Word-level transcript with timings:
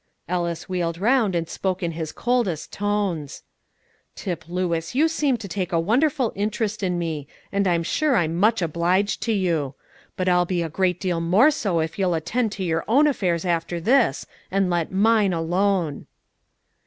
Ellis 0.27 0.67
wheeled 0.67 0.97
around, 0.97 1.35
and 1.35 1.47
spoke 1.47 1.83
in 1.83 1.91
his 1.91 2.11
coldest 2.11 2.73
tone: 2.73 3.27
"Tip 4.15 4.49
Lewis, 4.49 4.95
you 4.95 5.07
seem 5.07 5.37
to 5.37 5.47
take 5.47 5.71
a 5.71 5.79
wonderful 5.79 6.31
interest 6.33 6.81
in 6.81 6.97
me, 6.97 7.27
and 7.51 7.67
I'm 7.67 7.83
sure 7.83 8.15
I'm 8.15 8.35
much 8.35 8.63
obliged 8.63 9.21
to 9.21 9.31
you; 9.31 9.75
but 10.17 10.27
I'll 10.27 10.45
be 10.47 10.63
a 10.63 10.69
great 10.69 10.99
deal 10.99 11.21
more 11.21 11.51
so 11.51 11.81
if 11.81 11.99
you'll 11.99 12.15
attend 12.15 12.51
to 12.53 12.63
your 12.63 12.83
own 12.87 13.05
affairs 13.05 13.45
after 13.45 13.79
this, 13.79 14.25
and 14.49 14.71
let 14.71 14.91
mine 14.91 15.33
alone." 15.33 16.07